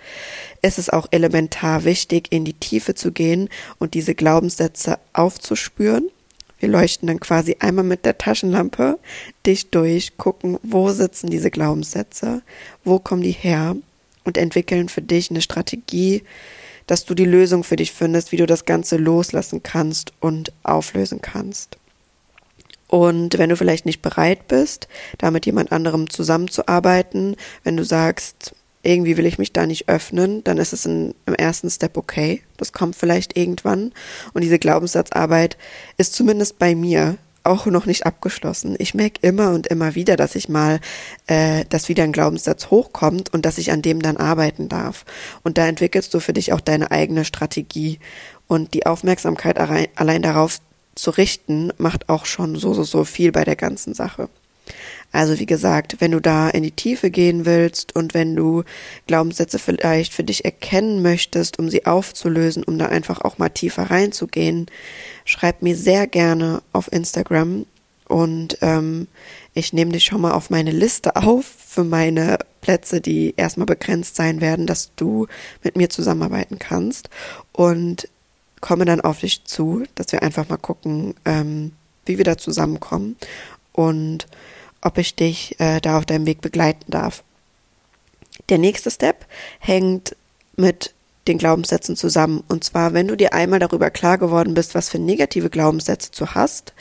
[0.60, 3.48] ist es auch elementar wichtig, in die Tiefe zu gehen
[3.78, 6.10] und diese Glaubenssätze aufzuspüren.
[6.58, 8.98] Wir leuchten dann quasi einmal mit der Taschenlampe
[9.46, 12.42] dich durch, gucken, wo sitzen diese Glaubenssätze,
[12.84, 13.74] wo kommen die her
[14.24, 16.22] und entwickeln für dich eine Strategie,
[16.86, 21.20] dass du die Lösung für dich findest, wie du das Ganze loslassen kannst und auflösen
[21.20, 21.76] kannst.
[22.88, 28.54] Und wenn du vielleicht nicht bereit bist, da mit jemand anderem zusammenzuarbeiten, wenn du sagst,
[28.82, 32.42] irgendwie will ich mich da nicht öffnen, dann ist es in, im ersten Step okay.
[32.56, 33.92] Das kommt vielleicht irgendwann.
[34.32, 35.58] Und diese Glaubenssatzarbeit
[35.98, 38.76] ist zumindest bei mir auch noch nicht abgeschlossen.
[38.78, 40.80] Ich merke immer und immer wieder, dass ich mal,
[41.26, 45.04] äh, dass wieder ein Glaubenssatz hochkommt und dass ich an dem dann arbeiten darf.
[45.42, 47.98] Und da entwickelst du für dich auch deine eigene Strategie.
[48.46, 50.58] Und die Aufmerksamkeit allein darauf
[50.94, 54.28] zu richten, macht auch schon so, so, so viel bei der ganzen Sache.
[55.10, 58.62] Also wie gesagt, wenn du da in die Tiefe gehen willst und wenn du
[59.06, 63.84] Glaubenssätze vielleicht für dich erkennen möchtest, um sie aufzulösen, um da einfach auch mal tiefer
[63.84, 64.66] reinzugehen,
[65.24, 67.64] schreib mir sehr gerne auf Instagram.
[68.06, 69.08] Und ähm,
[69.54, 74.16] ich nehme dich schon mal auf meine Liste auf für meine Plätze, die erstmal begrenzt
[74.16, 75.26] sein werden, dass du
[75.62, 77.08] mit mir zusammenarbeiten kannst.
[77.52, 78.08] Und
[78.60, 81.72] komme dann auf dich zu, dass wir einfach mal gucken, ähm,
[82.04, 83.16] wie wir da zusammenkommen.
[83.72, 84.26] Und
[84.80, 87.22] ob ich dich äh, da auf deinem Weg begleiten darf.
[88.48, 89.26] Der nächste Step
[89.58, 90.16] hängt
[90.56, 90.94] mit
[91.26, 92.42] den Glaubenssätzen zusammen.
[92.48, 96.26] Und zwar, wenn du dir einmal darüber klar geworden bist, was für negative Glaubenssätze du
[96.26, 96.72] hast,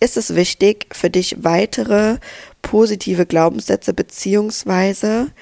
[0.00, 2.18] ist es wichtig, für dich weitere
[2.62, 5.32] positive Glaubenssätze beziehungsweise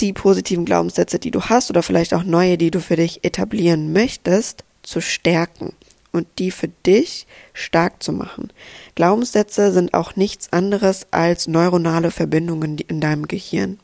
[0.00, 3.92] die positiven Glaubenssätze, die du hast oder vielleicht auch neue, die du für dich etablieren
[3.92, 5.72] möchtest, zu stärken
[6.14, 8.52] und die für dich stark zu machen.
[8.94, 13.78] Glaubenssätze sind auch nichts anderes als neuronale Verbindungen in deinem Gehirn.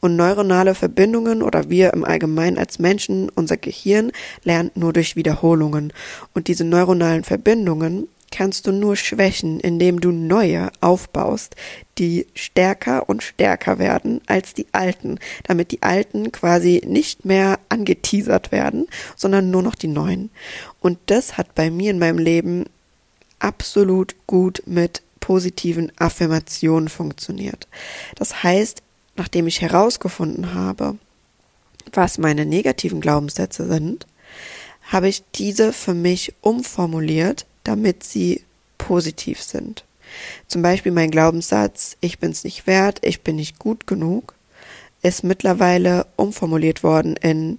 [0.00, 4.12] Und neuronale Verbindungen oder wir im Allgemeinen als Menschen, unser Gehirn
[4.44, 5.92] lernt nur durch Wiederholungen.
[6.34, 11.54] Und diese neuronalen Verbindungen kannst du nur schwächen, indem du neue aufbaust,
[11.98, 18.50] die stärker und stärker werden als die alten, damit die alten quasi nicht mehr angeteasert
[18.50, 20.30] werden, sondern nur noch die neuen.
[20.80, 22.64] Und das hat bei mir in meinem Leben
[23.38, 27.68] absolut gut mit positiven Affirmationen funktioniert.
[28.16, 28.82] Das heißt,
[29.16, 30.96] nachdem ich herausgefunden habe,
[31.92, 34.06] was meine negativen Glaubenssätze sind,
[34.90, 38.42] habe ich diese für mich umformuliert, damit sie
[38.78, 39.84] positiv sind.
[40.46, 44.34] Zum Beispiel mein Glaubenssatz, ich bin's nicht wert, ich bin nicht gut genug,
[45.02, 47.58] ist mittlerweile umformuliert worden in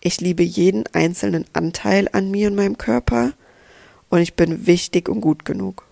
[0.00, 3.32] ich liebe jeden einzelnen Anteil an mir und meinem Körper
[4.10, 5.84] und ich bin wichtig und gut genug.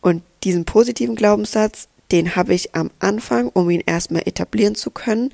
[0.00, 5.32] Und diesen positiven Glaubenssatz, den habe ich am Anfang, um ihn erstmal etablieren zu können,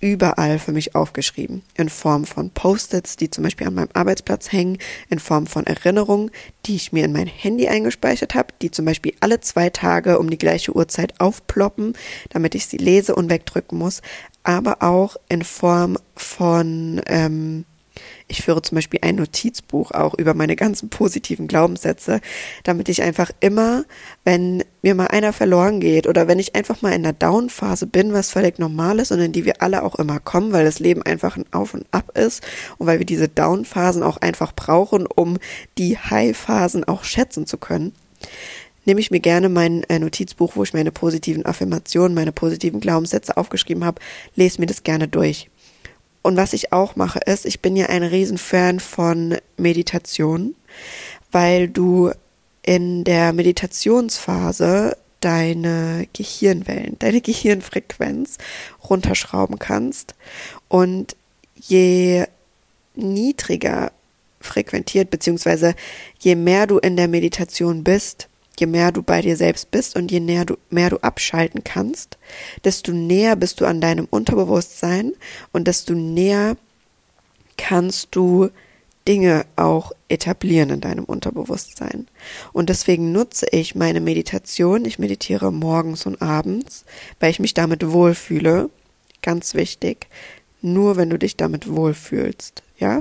[0.00, 1.62] überall für mich aufgeschrieben.
[1.74, 6.30] In Form von Post-its, die zum Beispiel an meinem Arbeitsplatz hängen, in Form von Erinnerungen,
[6.66, 10.30] die ich mir in mein Handy eingespeichert habe, die zum Beispiel alle zwei Tage um
[10.30, 11.94] die gleiche Uhrzeit aufploppen,
[12.30, 14.02] damit ich sie lese und wegdrücken muss,
[14.42, 17.64] aber auch in Form von ähm,
[18.28, 22.20] ich führe zum Beispiel ein Notizbuch auch über meine ganzen positiven Glaubenssätze,
[22.62, 23.84] damit ich einfach immer,
[24.24, 28.12] wenn mir mal einer verloren geht oder wenn ich einfach mal in der Down-Phase bin,
[28.12, 31.02] was völlig normal ist und in die wir alle auch immer kommen, weil das Leben
[31.02, 35.38] einfach ein Auf und Ab ist und weil wir diese Down-Phasen auch einfach brauchen, um
[35.78, 37.92] die High-Phasen auch schätzen zu können
[38.84, 43.36] nehme ich mir gerne mein äh, Notizbuch, wo ich meine positiven Affirmationen, meine positiven Glaubenssätze
[43.36, 44.00] aufgeschrieben habe,
[44.34, 45.50] lese mir das gerne durch.
[46.22, 50.54] Und was ich auch mache, ist, ich bin ja ein Riesenfan von Meditation,
[51.30, 52.12] weil du
[52.62, 58.38] in der Meditationsphase deine Gehirnwellen, deine Gehirnfrequenz
[58.88, 60.14] runterschrauben kannst.
[60.68, 61.16] Und
[61.54, 62.26] je
[62.94, 63.92] niedriger
[64.40, 65.74] frequentiert, beziehungsweise
[66.18, 68.28] je mehr du in der Meditation bist,
[68.58, 72.18] je mehr du bei dir selbst bist und je näher du, mehr du abschalten kannst,
[72.64, 75.12] desto näher bist du an deinem Unterbewusstsein
[75.52, 76.56] und desto näher
[77.56, 78.50] kannst du
[79.08, 82.08] Dinge auch etablieren in deinem Unterbewusstsein.
[82.52, 84.84] Und deswegen nutze ich meine Meditation.
[84.84, 86.84] Ich meditiere morgens und abends,
[87.18, 88.68] weil ich mich damit wohlfühle.
[89.22, 90.08] Ganz wichtig.
[90.60, 92.62] Nur wenn du dich damit wohlfühlst.
[92.78, 93.00] Ja?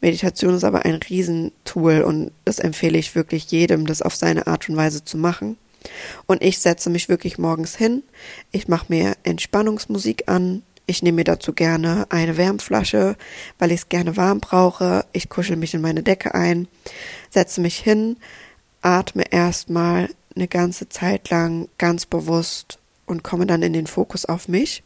[0.00, 4.68] Meditation ist aber ein Riesentool und das empfehle ich wirklich jedem, das auf seine Art
[4.68, 5.56] und Weise zu machen.
[6.26, 8.02] Und ich setze mich wirklich morgens hin,
[8.52, 13.16] ich mache mir Entspannungsmusik an, ich nehme mir dazu gerne eine Wärmflasche,
[13.58, 16.68] weil ich es gerne warm brauche, ich kuschel mich in meine Decke ein,
[17.30, 18.16] setze mich hin,
[18.82, 24.48] atme erstmal eine ganze Zeit lang ganz bewusst und komme dann in den Fokus auf
[24.48, 24.82] mich.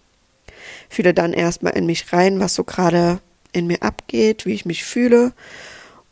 [0.88, 3.20] Fühle dann erstmal in mich rein, was so gerade
[3.54, 5.32] in mir abgeht, wie ich mich fühle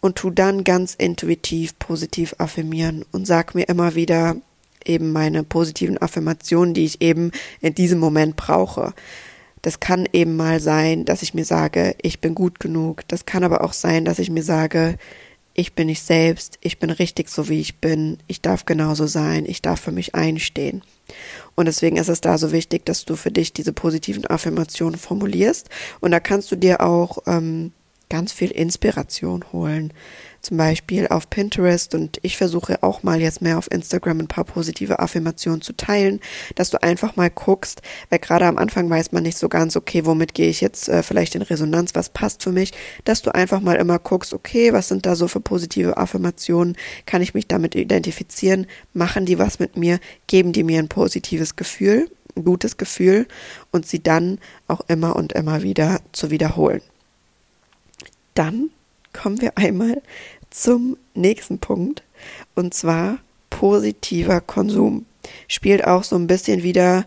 [0.00, 4.36] und tu dann ganz intuitiv positiv affirmieren und sag mir immer wieder
[4.84, 8.94] eben meine positiven Affirmationen, die ich eben in diesem Moment brauche.
[9.62, 13.06] Das kann eben mal sein, dass ich mir sage, ich bin gut genug.
[13.06, 14.98] Das kann aber auch sein, dass ich mir sage,
[15.54, 19.44] ich bin ich selbst, ich bin richtig so wie ich bin, ich darf genauso sein,
[19.46, 20.82] ich darf für mich einstehen.
[21.54, 25.68] Und deswegen ist es da so wichtig, dass du für dich diese positiven Affirmationen formulierst.
[26.00, 27.72] Und da kannst du dir auch ähm,
[28.08, 29.92] ganz viel Inspiration holen
[30.42, 34.44] zum Beispiel auf Pinterest und ich versuche auch mal jetzt mehr auf Instagram ein paar
[34.44, 36.20] positive Affirmationen zu teilen,
[36.56, 40.04] dass du einfach mal guckst, weil gerade am Anfang weiß man nicht so ganz, okay,
[40.04, 42.72] womit gehe ich jetzt äh, vielleicht in Resonanz, was passt für mich,
[43.04, 46.76] dass du einfach mal immer guckst, okay, was sind da so für positive Affirmationen,
[47.06, 51.54] kann ich mich damit identifizieren, machen die was mit mir, geben die mir ein positives
[51.54, 53.28] Gefühl, ein gutes Gefühl
[53.70, 56.82] und sie dann auch immer und immer wieder zu wiederholen.
[58.34, 58.70] Dann
[59.12, 60.02] kommen wir einmal
[60.50, 62.02] zum nächsten Punkt
[62.54, 63.18] und zwar
[63.50, 65.06] positiver Konsum.
[65.48, 67.04] Spielt auch so ein bisschen wieder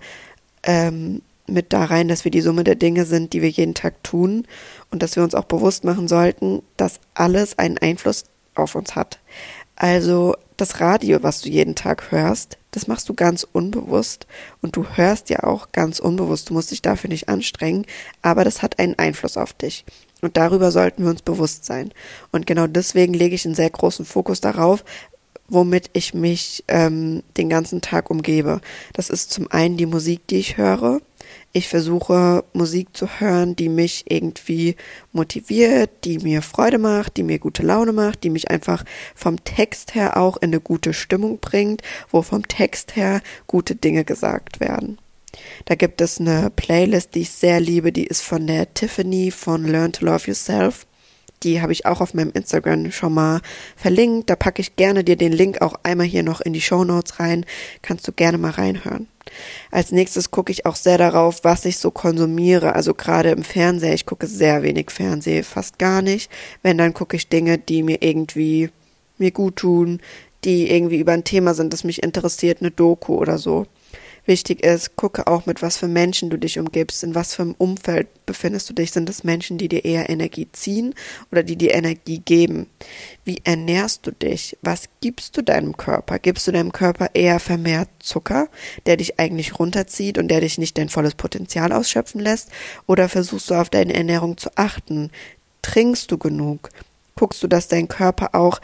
[0.64, 4.04] ähm, mit da rein, dass wir die Summe der Dinge sind, die wir jeden Tag
[4.04, 4.48] tun
[4.92, 9.20] und dass wir uns auch bewusst machen sollten, dass alles einen Einfluss auf uns hat.
[9.76, 14.26] Also das Radio, was du jeden Tag hörst, das machst du ganz unbewusst
[14.62, 16.50] und du hörst ja auch ganz unbewusst.
[16.50, 17.86] Du musst dich dafür nicht anstrengen,
[18.22, 19.86] aber das hat einen Einfluss auf dich.
[20.22, 21.92] Und darüber sollten wir uns bewusst sein.
[22.32, 24.84] Und genau deswegen lege ich einen sehr großen Fokus darauf,
[25.48, 28.62] womit ich mich ähm, den ganzen Tag umgebe.
[28.94, 31.02] Das ist zum einen die Musik, die ich höre.
[31.54, 34.76] Ich versuche Musik zu hören, die mich irgendwie
[35.14, 38.84] motiviert, die mir Freude macht, die mir gute Laune macht, die mich einfach
[39.16, 44.04] vom Text her auch in eine gute Stimmung bringt, wo vom Text her gute Dinge
[44.04, 44.98] gesagt werden.
[45.66, 49.66] Da gibt es eine Playlist, die ich sehr liebe, die ist von der Tiffany von
[49.66, 50.86] Learn to Love Yourself.
[51.44, 53.42] Die habe ich auch auf meinem Instagram schon mal
[53.76, 54.30] verlinkt.
[54.30, 57.20] Da packe ich gerne dir den Link auch einmal hier noch in die Show Notes
[57.20, 57.46] rein.
[57.82, 59.08] Kannst du gerne mal reinhören.
[59.72, 62.74] Als nächstes gucke ich auch sehr darauf, was ich so konsumiere.
[62.74, 63.94] Also gerade im Fernseher.
[63.94, 66.32] Ich gucke sehr wenig Fernseh, fast gar nicht.
[66.64, 68.70] Wenn, dann gucke ich Dinge, die mir irgendwie
[69.18, 70.02] mir gut tun,
[70.44, 73.66] die irgendwie über ein Thema sind, das mich interessiert, eine Doku oder so
[74.26, 77.56] wichtig ist, gucke auch, mit was für Menschen du dich umgibst, in was für einem
[77.58, 78.92] Umfeld befindest du dich.
[78.92, 80.94] Sind es Menschen, die dir eher Energie ziehen
[81.32, 82.68] oder die dir Energie geben?
[83.24, 84.58] Wie ernährst du dich?
[84.62, 86.20] Was gibst du deinem Körper?
[86.20, 88.48] Gibst du deinem Körper eher vermehrt Zucker,
[88.86, 92.50] der dich eigentlich runterzieht und der dich nicht dein volles Potenzial ausschöpfen lässt?
[92.88, 95.12] Oder versuchst du auf deine Ernährung zu achten?
[95.62, 96.70] Trinkst du genug?
[97.16, 98.60] Guckst du, dass dein Körper auch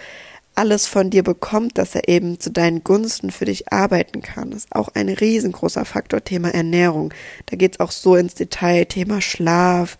[0.56, 4.52] alles von dir bekommt, dass er eben zu deinen Gunsten für dich arbeiten kann.
[4.52, 7.14] Das ist auch ein riesengroßer Faktor, Thema Ernährung.
[7.48, 9.98] Da geht es auch so ins Detail, Thema Schlaf,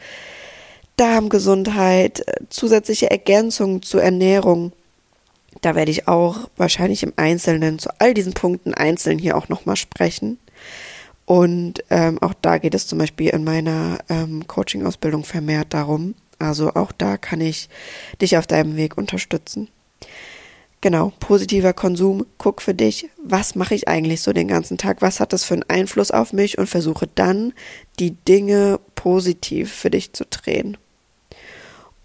[0.98, 4.74] Darmgesundheit, äh, zusätzliche Ergänzungen zur Ernährung.
[5.62, 9.76] Da werde ich auch wahrscheinlich im Einzelnen zu all diesen Punkten einzeln hier auch nochmal
[9.76, 10.38] sprechen.
[11.26, 16.16] Und ähm, auch da geht es zum Beispiel in meiner ähm, Coaching-Ausbildung vermehrt darum.
[16.40, 17.70] Also auch da kann ich
[18.22, 19.70] dich auf deinem Weg unterstützen.
[20.84, 25.20] Genau, positiver Konsum, guck für dich, was mache ich eigentlich so den ganzen Tag, was
[25.20, 27.54] hat das für einen Einfluss auf mich und versuche dann
[28.00, 30.78] die Dinge positiv für dich zu drehen.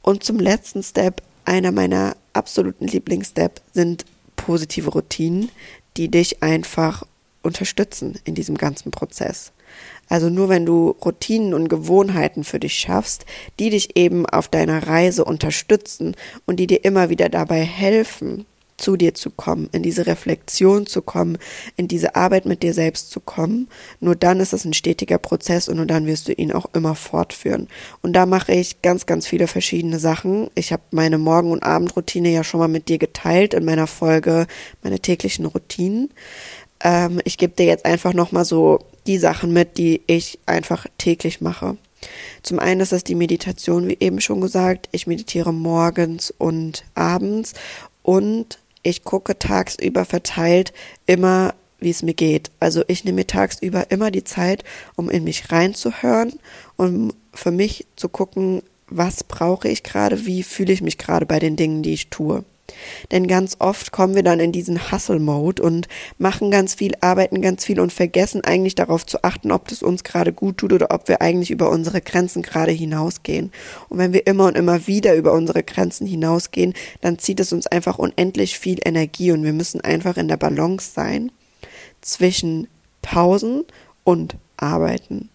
[0.02, 4.04] Und zum letzten Step, einer meiner absoluten Lieblingsstep sind
[4.36, 5.48] positive Routinen,
[5.96, 7.04] die dich einfach
[7.42, 9.52] unterstützen in diesem ganzen Prozess.
[10.10, 13.24] Also nur wenn du Routinen und Gewohnheiten für dich schaffst,
[13.58, 18.44] die dich eben auf deiner Reise unterstützen und die dir immer wieder dabei helfen,
[18.76, 21.38] zu dir zu kommen, in diese Reflexion zu kommen,
[21.76, 23.68] in diese Arbeit mit dir selbst zu kommen.
[24.00, 26.94] Nur dann ist es ein stetiger Prozess und nur dann wirst du ihn auch immer
[26.94, 27.68] fortführen.
[28.02, 30.50] Und da mache ich ganz, ganz viele verschiedene Sachen.
[30.54, 34.46] Ich habe meine Morgen- und Abendroutine ja schon mal mit dir geteilt in meiner Folge,
[34.82, 36.10] meine täglichen Routinen.
[36.80, 41.40] Ähm, ich gebe dir jetzt einfach nochmal so die Sachen mit, die ich einfach täglich
[41.40, 41.76] mache.
[42.42, 44.88] Zum einen ist es die Meditation, wie eben schon gesagt.
[44.92, 47.54] Ich meditiere morgens und abends
[48.02, 50.72] und ich gucke tagsüber verteilt
[51.06, 52.52] immer, wie es mir geht.
[52.60, 54.62] Also ich nehme mir tagsüber immer die Zeit,
[54.94, 56.34] um in mich reinzuhören
[56.76, 61.40] und für mich zu gucken, was brauche ich gerade, wie fühle ich mich gerade bei
[61.40, 62.44] den Dingen, die ich tue.
[63.10, 67.64] Denn ganz oft kommen wir dann in diesen Hustle-Mode und machen ganz viel, arbeiten ganz
[67.64, 71.08] viel und vergessen eigentlich darauf zu achten, ob das uns gerade gut tut oder ob
[71.08, 73.52] wir eigentlich über unsere Grenzen gerade hinausgehen.
[73.88, 77.66] Und wenn wir immer und immer wieder über unsere Grenzen hinausgehen, dann zieht es uns
[77.66, 81.32] einfach unendlich viel Energie und wir müssen einfach in der Balance sein
[82.00, 82.68] zwischen
[83.02, 83.64] Pausen
[84.04, 85.30] und Arbeiten.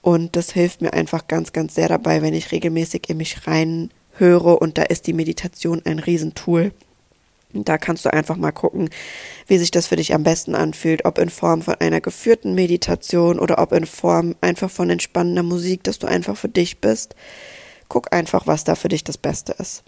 [0.00, 3.90] Und das hilft mir einfach ganz, ganz sehr dabei, wenn ich regelmäßig in mich rein
[4.14, 6.72] höre und da ist die Meditation ein Riesentool.
[7.54, 8.88] Da kannst du einfach mal gucken,
[9.46, 13.38] wie sich das für dich am besten anfühlt, ob in Form von einer geführten Meditation
[13.38, 17.14] oder ob in Form einfach von entspannender Musik, dass du einfach für dich bist.
[17.88, 19.82] Guck einfach, was da für dich das Beste ist.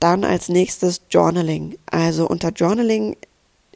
[0.00, 1.78] Dann als nächstes Journaling.
[1.86, 3.16] Also unter Journaling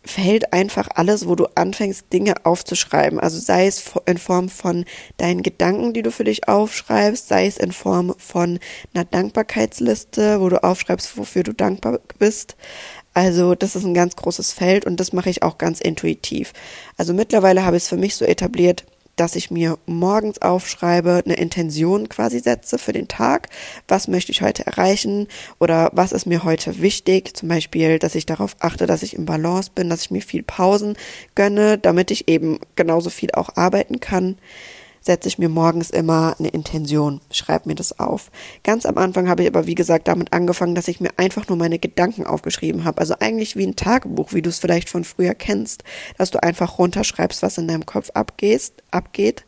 [0.04, 3.18] fällt einfach alles, wo du anfängst, Dinge aufzuschreiben.
[3.18, 4.84] Also sei es in Form von
[5.16, 8.58] deinen Gedanken, die du für dich aufschreibst, sei es in Form von
[8.92, 12.56] einer Dankbarkeitsliste, wo du aufschreibst, wofür du dankbar bist.
[13.14, 16.52] Also das ist ein ganz großes Feld und das mache ich auch ganz intuitiv.
[16.96, 18.84] Also mittlerweile habe ich es für mich so etabliert,
[19.16, 23.48] dass ich mir morgens aufschreibe, eine Intention quasi setze für den Tag.
[23.88, 25.29] Was möchte ich heute erreichen
[25.61, 27.37] oder was ist mir heute wichtig?
[27.37, 30.42] Zum Beispiel, dass ich darauf achte, dass ich im Balance bin, dass ich mir viel
[30.42, 30.96] Pausen
[31.35, 34.37] gönne, damit ich eben genauso viel auch arbeiten kann
[35.04, 38.30] setze ich mir morgens immer eine Intention, schreibe mir das auf.
[38.62, 41.58] Ganz am Anfang habe ich aber, wie gesagt, damit angefangen, dass ich mir einfach nur
[41.58, 43.00] meine Gedanken aufgeschrieben habe.
[43.00, 45.84] Also eigentlich wie ein Tagebuch, wie du es vielleicht von früher kennst,
[46.16, 49.44] dass du einfach runterschreibst, was in deinem Kopf abgehst, abgeht.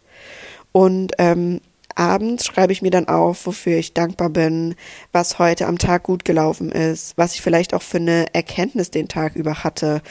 [0.73, 1.63] Und ähm,
[1.97, 4.77] abends schreibe ich mir dann auf, wofür ich dankbar bin,
[5.13, 9.09] was heute am Tag gut gelaufen ist, was ich vielleicht auch für eine Erkenntnis den
[9.09, 10.03] Tag über hatte,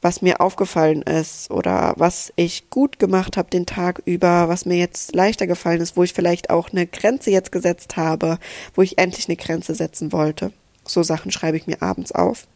[0.00, 4.76] was mir aufgefallen ist oder was ich gut gemacht habe den Tag über, was mir
[4.76, 8.38] jetzt leichter gefallen ist, wo ich vielleicht auch eine Grenze jetzt gesetzt habe,
[8.74, 10.52] wo ich endlich eine Grenze setzen wollte.
[10.84, 12.46] So Sachen schreibe ich mir abends auf.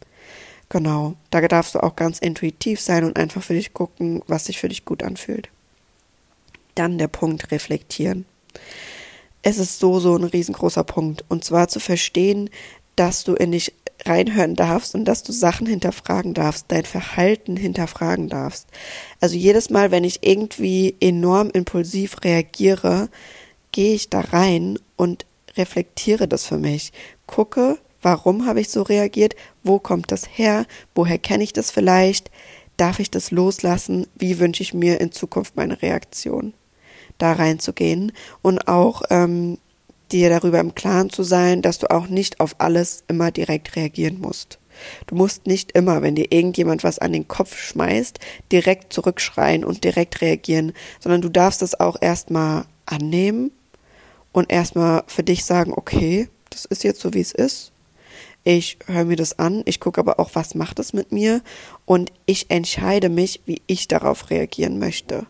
[0.68, 4.58] Genau, da darfst du auch ganz intuitiv sein und einfach für dich gucken, was sich
[4.58, 5.48] für dich gut anfühlt.
[6.74, 8.26] Dann der Punkt reflektieren.
[9.42, 11.24] Es ist so, so ein riesengroßer Punkt.
[11.28, 12.50] Und zwar zu verstehen,
[12.96, 13.72] dass du in dich
[14.04, 18.68] reinhören darfst und dass du Sachen hinterfragen darfst, dein Verhalten hinterfragen darfst.
[19.20, 23.08] Also jedes Mal, wenn ich irgendwie enorm impulsiv reagiere,
[23.72, 25.26] gehe ich da rein und
[25.56, 26.92] reflektiere das für mich.
[27.26, 29.34] Gucke, warum habe ich so reagiert?
[29.62, 30.66] Wo kommt das her?
[30.94, 32.30] Woher kenne ich das vielleicht?
[32.76, 34.06] Darf ich das loslassen?
[34.14, 36.52] Wie wünsche ich mir in Zukunft meine Reaktion?
[37.18, 38.12] Da reinzugehen
[38.42, 39.58] und auch ähm,
[40.12, 44.20] dir darüber im Klaren zu sein, dass du auch nicht auf alles immer direkt reagieren
[44.20, 44.58] musst.
[45.06, 48.18] Du musst nicht immer, wenn dir irgendjemand was an den Kopf schmeißt,
[48.52, 53.52] direkt zurückschreien und direkt reagieren, sondern du darfst es auch erstmal annehmen
[54.32, 57.72] und erstmal für dich sagen, okay, das ist jetzt so, wie es ist.
[58.44, 61.42] Ich höre mir das an, ich gucke aber auch, was macht es mit mir
[61.84, 65.26] und ich entscheide mich, wie ich darauf reagieren möchte.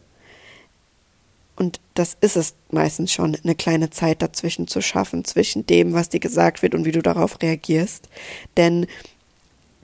[1.57, 6.11] Und das ist es meistens schon, eine kleine Zeit dazwischen zu schaffen, zwischen dem, was
[6.11, 8.09] dir gesagt wird und wie du darauf reagierst.
[8.57, 8.87] Denn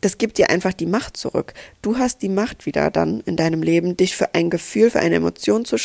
[0.03, 1.55] das gibt dir einfach die Macht zurück.
[1.81, 5.15] Du hast die Macht wieder dann in deinem Leben, dich für ein Gefühl, für eine
[5.15, 5.79] Emotion zu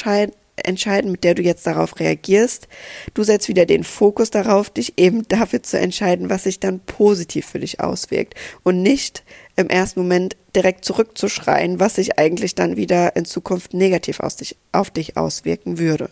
[0.64, 2.68] entscheiden, mit der du jetzt darauf reagierst.
[3.14, 7.46] Du setzt wieder den Fokus darauf, dich eben dafür zu entscheiden, was sich dann positiv
[7.46, 9.24] für dich auswirkt und nicht
[9.56, 14.92] im ersten Moment direkt zurückzuschreien, was sich eigentlich dann wieder in Zukunft negativ dich, auf
[14.92, 16.10] dich auswirken würde.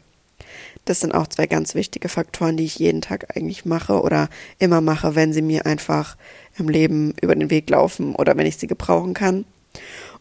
[0.86, 4.30] Das sind auch zwei ganz wichtige Faktoren, die ich jeden Tag eigentlich mache oder
[4.60, 6.16] immer mache, wenn sie mir einfach
[6.58, 9.46] im Leben über den Weg laufen oder wenn ich sie gebrauchen kann.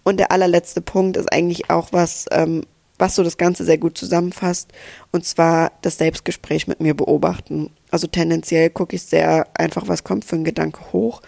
[0.05, 2.62] Und der allerletzte Punkt ist eigentlich auch was, ähm,
[2.99, 4.72] was so das Ganze sehr gut zusammenfasst,
[5.12, 7.70] und zwar das Selbstgespräch mit mir beobachten.
[7.90, 11.22] Also tendenziell gucke ich sehr einfach, was kommt für ein Gedanke hoch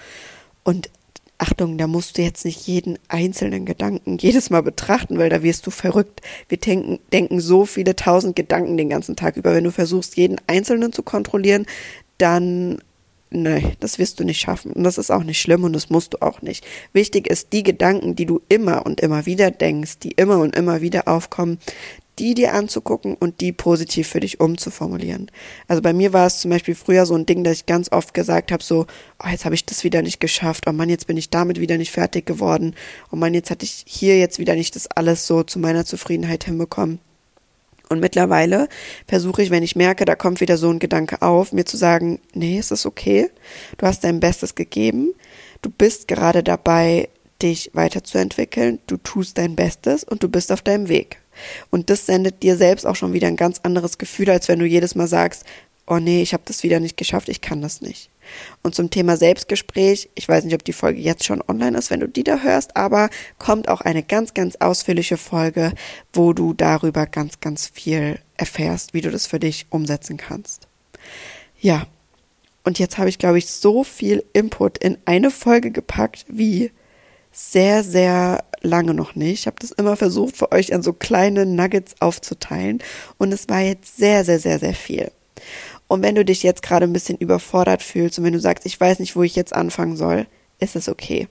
[0.64, 0.90] und
[1.38, 5.66] Achtung, da musst du jetzt nicht jeden einzelnen Gedanken jedes Mal betrachten, weil da wirst
[5.66, 6.22] du verrückt.
[6.48, 9.54] Wir denken, denken so viele tausend Gedanken den ganzen Tag über.
[9.54, 11.66] Wenn du versuchst, jeden einzelnen zu kontrollieren,
[12.16, 12.78] dann,
[13.30, 14.72] nein, das wirst du nicht schaffen.
[14.72, 16.64] Und das ist auch nicht schlimm und das musst du auch nicht.
[16.92, 20.80] Wichtig ist, die Gedanken, die du immer und immer wieder denkst, die immer und immer
[20.80, 21.58] wieder aufkommen,
[22.18, 25.30] die dir anzugucken und die positiv für dich umzuformulieren.
[25.68, 28.14] Also bei mir war es zum Beispiel früher so ein Ding, dass ich ganz oft
[28.14, 28.86] gesagt habe, so,
[29.22, 31.76] oh, jetzt habe ich das wieder nicht geschafft, oh Mann, jetzt bin ich damit wieder
[31.76, 32.74] nicht fertig geworden,
[33.12, 36.44] oh Mann, jetzt hatte ich hier jetzt wieder nicht das alles so zu meiner Zufriedenheit
[36.44, 37.00] hinbekommen.
[37.88, 38.68] Und mittlerweile
[39.06, 42.20] versuche ich, wenn ich merke, da kommt wieder so ein Gedanke auf, mir zu sagen,
[42.34, 43.30] nee, es ist okay,
[43.78, 45.14] du hast dein Bestes gegeben,
[45.62, 47.08] du bist gerade dabei,
[47.42, 51.18] dich weiterzuentwickeln, du tust dein Bestes und du bist auf deinem Weg.
[51.70, 54.64] Und das sendet dir selbst auch schon wieder ein ganz anderes Gefühl, als wenn du
[54.64, 55.44] jedes Mal sagst,
[55.86, 58.10] oh nee, ich habe das wieder nicht geschafft, ich kann das nicht.
[58.62, 62.00] Und zum Thema Selbstgespräch, ich weiß nicht, ob die Folge jetzt schon online ist, wenn
[62.00, 65.72] du die da hörst, aber kommt auch eine ganz, ganz ausführliche Folge,
[66.12, 70.68] wo du darüber ganz, ganz viel erfährst, wie du das für dich umsetzen kannst.
[71.58, 71.86] Ja,
[72.64, 76.72] und jetzt habe ich, glaube ich, so viel Input in eine Folge gepackt, wie
[77.30, 79.40] sehr, sehr lange noch nicht.
[79.40, 82.82] Ich habe das immer versucht, für euch an so kleine Nuggets aufzuteilen.
[83.18, 85.12] Und es war jetzt sehr, sehr, sehr, sehr viel.
[85.88, 88.78] Und wenn du dich jetzt gerade ein bisschen überfordert fühlst und wenn du sagst, ich
[88.78, 90.26] weiß nicht, wo ich jetzt anfangen soll,
[90.58, 91.28] ist es okay.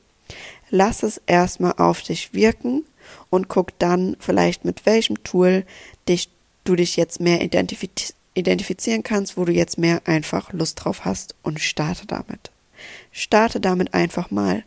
[0.69, 2.83] Lass es erstmal auf dich wirken
[3.29, 5.65] und guck dann vielleicht mit welchem Tool
[6.07, 6.29] dich,
[6.63, 11.35] du dich jetzt mehr identifiz identifizieren kannst, wo du jetzt mehr einfach Lust drauf hast
[11.41, 12.51] und starte damit.
[13.13, 14.63] Starte damit einfach mal.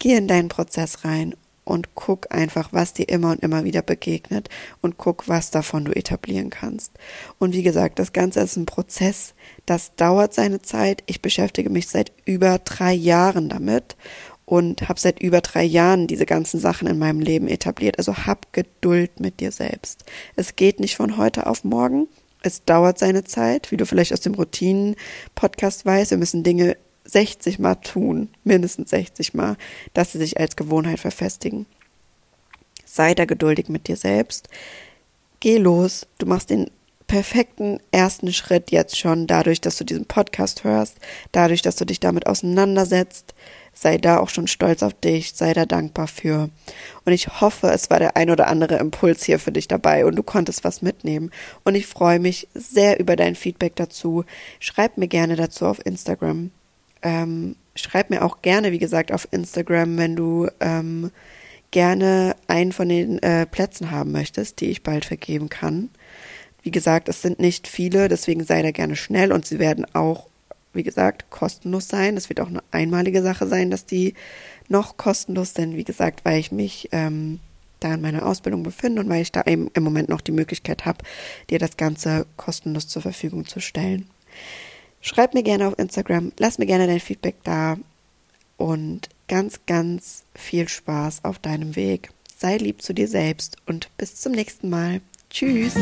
[0.00, 4.48] Geh in deinen Prozess rein und guck einfach, was dir immer und immer wieder begegnet
[4.82, 6.92] und guck, was davon du etablieren kannst.
[7.38, 9.34] Und wie gesagt, das Ganze ist ein Prozess,
[9.66, 11.02] das dauert seine Zeit.
[11.06, 13.96] Ich beschäftige mich seit über drei Jahren damit
[14.46, 17.98] und habe seit über drei Jahren diese ganzen Sachen in meinem Leben etabliert.
[17.98, 20.04] Also hab Geduld mit dir selbst.
[20.36, 22.08] Es geht nicht von heute auf morgen.
[22.42, 26.10] Es dauert seine Zeit, wie du vielleicht aus dem Routinen-Podcast weißt.
[26.10, 29.56] Wir müssen Dinge 60 Mal tun, mindestens 60 Mal,
[29.92, 31.66] dass sie sich als Gewohnheit verfestigen.
[32.84, 34.48] Sei da geduldig mit dir selbst.
[35.40, 36.06] Geh los.
[36.18, 36.70] Du machst den
[37.06, 40.96] perfekten ersten Schritt jetzt schon dadurch, dass du diesen Podcast hörst,
[41.32, 43.34] dadurch, dass du dich damit auseinandersetzt.
[43.76, 46.48] Sei da auch schon stolz auf dich, sei da dankbar für.
[47.04, 50.14] Und ich hoffe, es war der ein oder andere Impuls hier für dich dabei und
[50.14, 51.30] du konntest was mitnehmen.
[51.64, 54.24] Und ich freue mich sehr über dein Feedback dazu.
[54.60, 56.52] Schreib mir gerne dazu auf Instagram.
[57.04, 61.10] Ähm, schreib mir auch gerne, wie gesagt, auf Instagram, wenn du ähm,
[61.70, 65.90] gerne einen von den äh, Plätzen haben möchtest, die ich bald vergeben kann.
[66.62, 70.28] Wie gesagt, es sind nicht viele, deswegen sei da gerne schnell und sie werden auch,
[70.72, 72.16] wie gesagt, kostenlos sein.
[72.16, 74.14] Es wird auch eine einmalige Sache sein, dass die
[74.68, 77.40] noch kostenlos sind, wie gesagt, weil ich mich ähm,
[77.80, 80.86] da in meiner Ausbildung befinde und weil ich da im, im Moment noch die Möglichkeit
[80.86, 81.04] habe,
[81.50, 84.08] dir das Ganze kostenlos zur Verfügung zu stellen.
[85.04, 87.76] Schreib mir gerne auf Instagram, lass mir gerne dein Feedback da.
[88.56, 92.10] und ganz, ganz viel Spaß auf deinem Weg.
[92.38, 95.02] Sei lieb zu dir selbst und bis zum nächsten Mal.
[95.28, 95.74] Tschüss.